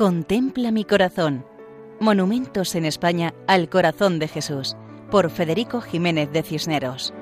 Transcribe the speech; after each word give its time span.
Contempla 0.00 0.70
mi 0.70 0.86
corazón. 0.86 1.44
Monumentos 2.00 2.74
en 2.74 2.86
España 2.86 3.34
al 3.46 3.68
corazón 3.68 4.18
de 4.18 4.28
Jesús, 4.28 4.74
por 5.10 5.28
Federico 5.28 5.82
Jiménez 5.82 6.32
de 6.32 6.42
Cisneros. 6.42 7.12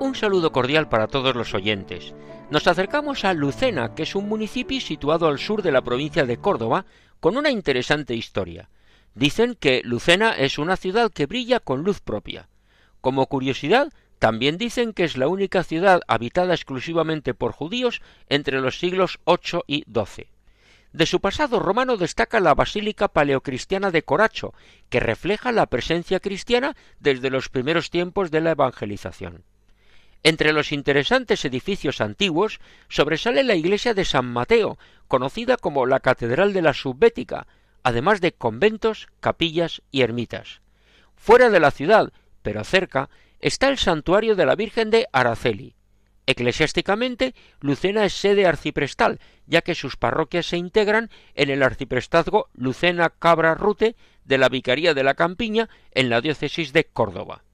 Un 0.00 0.14
saludo 0.14 0.50
cordial 0.50 0.88
para 0.88 1.08
todos 1.08 1.36
los 1.36 1.52
oyentes. 1.52 2.14
Nos 2.50 2.66
acercamos 2.66 3.26
a 3.26 3.34
Lucena, 3.34 3.94
que 3.94 4.04
es 4.04 4.14
un 4.14 4.30
municipio 4.30 4.80
situado 4.80 5.28
al 5.28 5.38
sur 5.38 5.60
de 5.60 5.70
la 5.70 5.82
provincia 5.82 6.24
de 6.24 6.38
Córdoba, 6.38 6.86
con 7.20 7.36
una 7.36 7.50
interesante 7.50 8.14
historia. 8.14 8.70
Dicen 9.14 9.56
que 9.60 9.82
Lucena 9.84 10.30
es 10.30 10.56
una 10.56 10.78
ciudad 10.78 11.10
que 11.12 11.26
brilla 11.26 11.60
con 11.60 11.82
luz 11.82 12.00
propia. 12.00 12.48
Como 13.02 13.26
curiosidad, 13.26 13.92
también 14.24 14.56
dicen 14.56 14.94
que 14.94 15.04
es 15.04 15.18
la 15.18 15.28
única 15.28 15.62
ciudad 15.64 16.00
habitada 16.08 16.54
exclusivamente 16.54 17.34
por 17.34 17.52
judíos 17.52 18.00
entre 18.30 18.58
los 18.58 18.78
siglos 18.78 19.20
VIII 19.26 19.60
y 19.66 19.84
XII. 19.84 20.28
De 20.94 21.04
su 21.04 21.20
pasado 21.20 21.60
romano 21.60 21.98
destaca 21.98 22.40
la 22.40 22.54
Basílica 22.54 23.08
Paleocristiana 23.08 23.90
de 23.90 24.02
Coracho, 24.02 24.54
que 24.88 24.98
refleja 24.98 25.52
la 25.52 25.66
presencia 25.66 26.20
cristiana 26.20 26.74
desde 27.00 27.28
los 27.28 27.50
primeros 27.50 27.90
tiempos 27.90 28.30
de 28.30 28.40
la 28.40 28.52
evangelización. 28.52 29.44
Entre 30.22 30.54
los 30.54 30.72
interesantes 30.72 31.44
edificios 31.44 32.00
antiguos 32.00 32.60
sobresale 32.88 33.44
la 33.44 33.56
iglesia 33.56 33.92
de 33.92 34.06
San 34.06 34.24
Mateo, 34.24 34.78
conocida 35.06 35.58
como 35.58 35.84
la 35.84 36.00
Catedral 36.00 36.54
de 36.54 36.62
la 36.62 36.72
Subbética, 36.72 37.46
además 37.82 38.22
de 38.22 38.32
conventos, 38.32 39.08
capillas 39.20 39.82
y 39.90 40.00
ermitas. 40.00 40.62
Fuera 41.14 41.50
de 41.50 41.60
la 41.60 41.70
ciudad, 41.70 42.10
pero 42.40 42.64
cerca, 42.64 43.10
está 43.44 43.68
el 43.68 43.76
santuario 43.76 44.36
de 44.36 44.46
la 44.46 44.56
Virgen 44.56 44.88
de 44.88 45.06
Araceli. 45.12 45.74
Eclesiásticamente, 46.24 47.34
Lucena 47.60 48.06
es 48.06 48.14
sede 48.14 48.46
arciprestal, 48.46 49.20
ya 49.46 49.60
que 49.60 49.74
sus 49.74 49.98
parroquias 49.98 50.46
se 50.46 50.56
integran 50.56 51.10
en 51.34 51.50
el 51.50 51.62
arciprestazgo 51.62 52.48
Lucena 52.54 53.10
Cabra 53.10 53.54
Rute 53.54 53.96
de 54.24 54.38
la 54.38 54.48
Vicaría 54.48 54.94
de 54.94 55.04
la 55.04 55.12
Campiña 55.12 55.68
en 55.90 56.08
la 56.08 56.22
diócesis 56.22 56.72
de 56.72 56.84
Córdoba. 56.84 57.44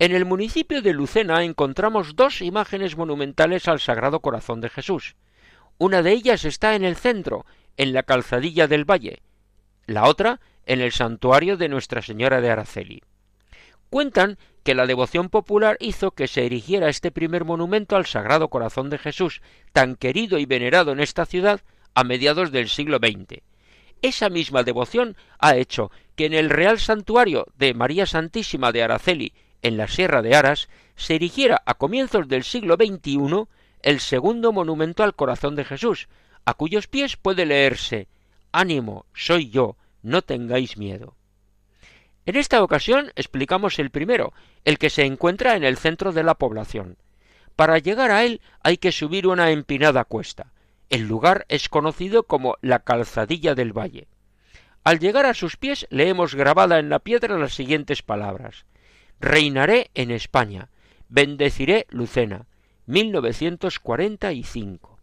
En 0.00 0.12
el 0.12 0.24
municipio 0.24 0.82
de 0.82 0.92
Lucena 0.92 1.44
encontramos 1.44 2.16
dos 2.16 2.42
imágenes 2.42 2.96
monumentales 2.96 3.68
al 3.68 3.78
Sagrado 3.78 4.18
Corazón 4.18 4.60
de 4.60 4.70
Jesús. 4.70 5.14
Una 5.78 6.02
de 6.02 6.10
ellas 6.10 6.44
está 6.44 6.74
en 6.74 6.84
el 6.84 6.96
centro, 6.96 7.46
en 7.76 7.92
la 7.92 8.02
calzadilla 8.02 8.66
del 8.66 8.84
valle, 8.84 9.22
la 9.86 10.08
otra 10.08 10.40
en 10.64 10.80
el 10.80 10.90
santuario 10.90 11.56
de 11.56 11.68
Nuestra 11.68 12.02
Señora 12.02 12.40
de 12.40 12.50
Araceli. 12.50 13.02
Cuentan 13.88 14.36
que 14.66 14.74
la 14.74 14.88
devoción 14.88 15.28
popular 15.28 15.76
hizo 15.78 16.10
que 16.10 16.26
se 16.26 16.44
erigiera 16.44 16.88
este 16.88 17.12
primer 17.12 17.44
monumento 17.44 17.94
al 17.94 18.04
Sagrado 18.04 18.48
Corazón 18.48 18.90
de 18.90 18.98
Jesús, 18.98 19.40
tan 19.72 19.94
querido 19.94 20.40
y 20.40 20.44
venerado 20.44 20.90
en 20.90 20.98
esta 20.98 21.24
ciudad 21.24 21.60
a 21.94 22.02
mediados 22.02 22.50
del 22.50 22.68
siglo 22.68 22.98
XX. 22.98 23.42
Esa 24.02 24.28
misma 24.28 24.64
devoción 24.64 25.16
ha 25.38 25.54
hecho 25.54 25.92
que 26.16 26.26
en 26.26 26.34
el 26.34 26.50
Real 26.50 26.80
Santuario 26.80 27.46
de 27.56 27.74
María 27.74 28.06
Santísima 28.06 28.72
de 28.72 28.82
Araceli, 28.82 29.34
en 29.62 29.76
la 29.76 29.86
Sierra 29.86 30.20
de 30.20 30.34
Aras, 30.34 30.68
se 30.96 31.14
erigiera 31.14 31.62
a 31.64 31.74
comienzos 31.74 32.26
del 32.26 32.42
siglo 32.42 32.74
XXI 32.74 33.44
el 33.82 34.00
segundo 34.00 34.50
monumento 34.50 35.04
al 35.04 35.14
Corazón 35.14 35.54
de 35.54 35.64
Jesús, 35.64 36.08
a 36.44 36.54
cuyos 36.54 36.88
pies 36.88 37.16
puede 37.16 37.46
leerse 37.46 38.08
Ánimo, 38.50 39.06
soy 39.14 39.48
yo, 39.48 39.76
no 40.02 40.22
tengáis 40.22 40.76
miedo. 40.76 41.15
En 42.26 42.36
esta 42.36 42.62
ocasión 42.62 43.12
explicamos 43.16 43.78
el 43.78 43.90
primero, 43.90 44.32
el 44.64 44.78
que 44.78 44.90
se 44.90 45.04
encuentra 45.04 45.56
en 45.56 45.64
el 45.64 45.78
centro 45.78 46.12
de 46.12 46.22
la 46.22 46.34
población. 46.34 46.98
Para 47.54 47.78
llegar 47.78 48.10
a 48.10 48.24
él 48.24 48.40
hay 48.62 48.76
que 48.76 48.92
subir 48.92 49.26
una 49.26 49.50
empinada 49.50 50.04
cuesta. 50.04 50.52
El 50.90 51.08
lugar 51.08 51.46
es 51.48 51.68
conocido 51.68 52.24
como 52.24 52.56
la 52.60 52.80
calzadilla 52.80 53.54
del 53.54 53.72
valle. 53.72 54.08
Al 54.84 54.98
llegar 54.98 55.26
a 55.26 55.34
sus 55.34 55.56
pies 55.56 55.86
leemos 55.90 56.34
grabada 56.34 56.78
en 56.78 56.90
la 56.90 56.98
piedra 56.98 57.38
las 57.38 57.54
siguientes 57.54 58.02
palabras 58.02 58.66
Reinaré 59.20 59.90
en 59.94 60.10
España, 60.10 60.68
bendeciré 61.08 61.86
Lucena, 61.88 62.46
1945. 62.86 64.95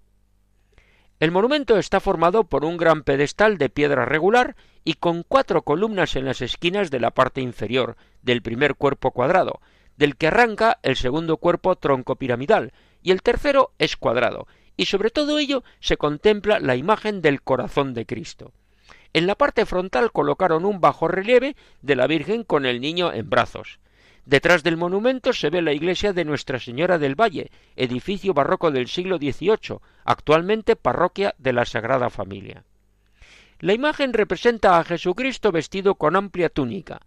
El 1.24 1.32
monumento 1.32 1.78
está 1.78 2.02
formado 2.02 2.44
por 2.44 2.66
un 2.66 2.76
gran 2.76 3.04
pedestal 3.04 3.58
de 3.58 3.70
piedra 3.70 4.04
regular 4.04 4.58
y 4.84 4.96
con 4.96 5.24
cuatro 5.24 5.62
columnas 5.62 6.18
en 6.18 6.26
las 6.26 6.42
esquinas 6.42 6.92
de 6.92 7.00
la 7.00 7.12
parte 7.12 7.40
inferior 7.40 7.96
del 8.24 8.42
primer 8.42 8.76
cuerpo 8.76 9.12
cuadrado, 9.12 9.62
del 9.96 10.18
que 10.18 10.28
arranca 10.28 10.80
el 10.84 10.98
segundo 10.98 11.38
cuerpo 11.38 11.78
tronco 11.78 12.18
piramidal, 12.18 12.74
y 13.02 13.12
el 13.12 13.22
tercero 13.22 13.72
es 13.80 13.96
cuadrado, 13.96 14.48
y 14.76 14.88
sobre 14.88 15.12
todo 15.12 15.40
ello 15.40 15.64
se 15.80 15.96
contempla 15.96 16.60
la 16.60 16.76
imagen 16.76 17.22
del 17.22 17.42
corazón 17.42 17.94
de 17.94 18.06
Cristo. 18.06 18.52
En 19.14 19.26
la 19.26 19.36
parte 19.36 19.66
frontal 19.66 20.12
colocaron 20.12 20.66
un 20.66 20.82
bajo 20.82 21.08
relieve 21.08 21.56
de 21.82 21.96
la 21.96 22.06
Virgen 22.06 22.44
con 22.44 22.66
el 22.66 22.82
niño 22.82 23.14
en 23.14 23.30
brazos. 23.30 23.80
Detrás 24.26 24.64
del 24.64 24.78
monumento 24.78 25.34
se 25.34 25.50
ve 25.50 25.62
la 25.62 25.74
iglesia 25.74 26.14
de 26.14 26.24
Nuestra 26.24 26.58
Señora 26.58 26.98
del 26.98 27.20
Valle, 27.20 27.52
edificio 27.76 28.34
barroco 28.34 28.72
del 28.72 28.88
siglo 28.88 29.18
XVIII, 29.18 29.80
actualmente 30.06 30.78
parroquia 30.78 31.36
de 31.38 31.52
la 31.52 31.66
Sagrada 31.66 32.10
Familia. 32.10 32.64
La 33.60 33.74
imagen 33.74 34.14
representa 34.14 34.80
a 34.80 34.84
Jesucristo 34.86 35.52
vestido 35.52 35.96
con 35.96 36.16
amplia 36.16 36.48
túnica. 36.48 37.02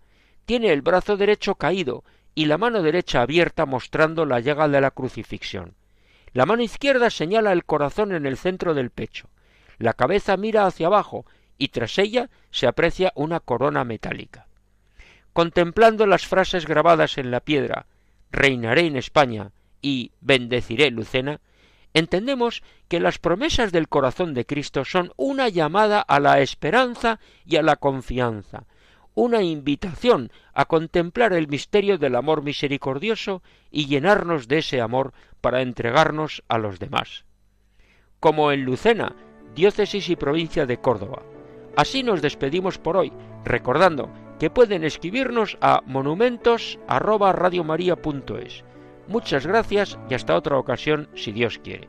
Tiene 0.44 0.72
el 0.72 0.82
brazo 0.82 1.16
derecho 1.16 1.55
caído 1.55 2.05
y 2.34 2.44
la 2.44 2.59
mano 2.59 2.82
derecha 2.82 3.22
abierta 3.22 3.65
mostrando 3.65 4.26
la 4.26 4.41
llaga 4.41 4.69
de 4.69 4.81
la 4.82 4.91
crucifixión. 4.91 5.75
La 6.34 6.44
mano 6.44 6.62
izquierda 6.62 7.09
señala 7.09 7.53
el 7.53 7.65
corazón 7.65 8.12
en 8.12 8.26
el 8.26 8.37
centro 8.37 8.75
del 8.75 8.91
pecho. 8.91 9.31
La 9.78 9.94
cabeza 9.94 10.37
mira 10.37 10.66
hacia 10.66 10.88
abajo 10.88 11.25
y 11.56 11.69
tras 11.69 11.97
ella 11.99 12.28
se 12.50 12.66
aprecia 12.66 13.12
una 13.16 13.41
corona 13.41 13.84
metálica 13.84 14.47
contemplando 15.37 16.07
las 16.07 16.27
frases 16.27 16.65
grabadas 16.65 17.19
en 17.19 17.31
la 17.31 17.41
piedra 17.41 17.85
Reinaré 18.31 18.87
en 18.87 18.97
España 18.97 19.53
y 19.83 20.13
Bendeciré 20.23 20.91
Lucena, 20.91 21.43
entendemos 21.93 22.63
que 22.89 23.01
las 23.01 23.19
promesas 23.19 23.71
del 23.71 23.87
corazón 23.87 24.33
de 24.33 24.47
Cristo 24.47 24.87
son 24.87 25.13
una 25.19 25.51
llamada 25.51 26.01
a 26.01 26.21
la 26.21 26.41
esperanza 26.41 27.21
y 27.45 27.57
a 27.57 27.63
la 27.63 27.77
confianza, 27.77 28.65
una 29.15 29.43
invitación 29.43 30.33
a 30.55 30.65
contemplar 30.65 31.35
el 31.35 31.49
misterio 31.49 31.99
del 31.99 32.17
amor 32.17 32.43
misericordioso 32.43 33.43
y 33.71 33.89
llenarnos 33.89 34.49
de 34.49 34.61
ese 34.61 34.81
amor 34.81 35.13
para 35.43 35.61
entregarnos 35.61 36.45
a 36.49 36.57
los 36.57 36.79
demás. 36.79 37.27
Como 38.21 38.53
en 38.53 38.65
Lucena, 38.65 39.15
diócesis 39.55 40.09
y 40.09 40.17
provincia 40.17 40.65
de 40.65 40.79
Córdoba. 40.79 41.21
Así 41.77 42.03
nos 42.03 42.23
despedimos 42.23 42.79
por 42.79 42.97
hoy, 42.97 43.13
recordando 43.45 44.11
que 44.39 44.51
pueden 44.51 44.85
escribirnos 44.85 45.59
a 45.61 45.81
monumentos@radiomaria.es. 45.87 48.65
Muchas 49.09 49.47
gracias 49.47 49.99
y 50.11 50.15
hasta 50.15 50.35
otra 50.35 50.59
ocasión 50.59 51.09
si 51.15 51.31
Dios 51.33 51.59
quiere. 51.59 51.89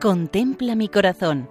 Contempla 0.00 0.76
mi 0.76 0.88
corazón. 0.88 1.50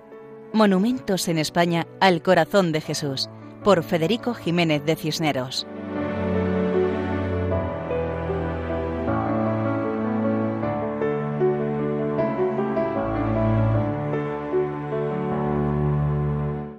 Monumentos 0.54 1.28
en 1.28 1.38
España 1.38 1.86
al 2.00 2.22
corazón 2.22 2.72
de 2.72 2.80
Jesús 2.80 3.30
por 3.64 3.84
Federico 3.84 4.34
Jiménez 4.34 4.86
de 4.86 4.96
Cisneros. 4.96 5.68